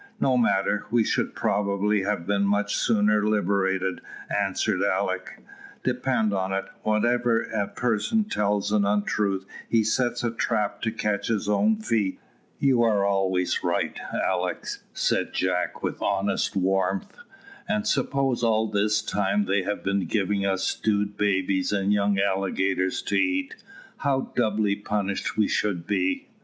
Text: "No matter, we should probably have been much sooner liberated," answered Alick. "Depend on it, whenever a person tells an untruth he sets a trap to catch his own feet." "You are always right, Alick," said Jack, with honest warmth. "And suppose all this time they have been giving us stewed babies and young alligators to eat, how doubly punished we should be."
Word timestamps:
"No 0.19 0.35
matter, 0.35 0.87
we 0.89 1.03
should 1.03 1.35
probably 1.35 2.01
have 2.01 2.25
been 2.25 2.43
much 2.43 2.75
sooner 2.75 3.23
liberated," 3.23 4.01
answered 4.35 4.81
Alick. 4.81 5.43
"Depend 5.83 6.33
on 6.33 6.51
it, 6.51 6.65
whenever 6.81 7.43
a 7.43 7.67
person 7.67 8.23
tells 8.23 8.71
an 8.71 8.83
untruth 8.83 9.45
he 9.69 9.83
sets 9.83 10.23
a 10.23 10.31
trap 10.31 10.81
to 10.81 10.91
catch 10.91 11.27
his 11.27 11.47
own 11.47 11.75
feet." 11.75 12.19
"You 12.57 12.81
are 12.81 13.05
always 13.05 13.63
right, 13.63 13.95
Alick," 14.11 14.65
said 14.91 15.33
Jack, 15.35 15.83
with 15.83 16.01
honest 16.01 16.55
warmth. 16.55 17.19
"And 17.69 17.85
suppose 17.85 18.41
all 18.41 18.65
this 18.65 19.03
time 19.03 19.45
they 19.45 19.61
have 19.61 19.83
been 19.83 20.07
giving 20.07 20.47
us 20.47 20.63
stewed 20.63 21.15
babies 21.15 21.71
and 21.71 21.93
young 21.93 22.17
alligators 22.17 23.03
to 23.03 23.17
eat, 23.17 23.53
how 23.97 24.31
doubly 24.35 24.75
punished 24.75 25.37
we 25.37 25.47
should 25.47 25.85
be." 25.85 26.27